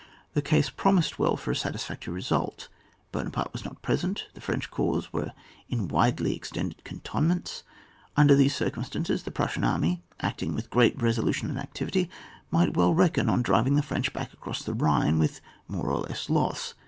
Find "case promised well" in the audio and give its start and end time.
0.41-1.37